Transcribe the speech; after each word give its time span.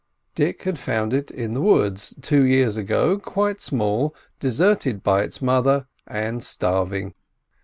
Dick 0.33 0.63
had 0.63 0.79
found 0.79 1.13
it 1.13 1.29
in 1.29 1.53
the 1.53 1.61
woods 1.61 2.15
two 2.23 2.43
years 2.43 2.75
ago, 2.75 3.19
quite 3.19 3.61
small, 3.61 4.15
deserted 4.39 5.03
by 5.03 5.21
its 5.21 5.43
mother, 5.43 5.85
and 6.07 6.43
starving. 6.43 7.13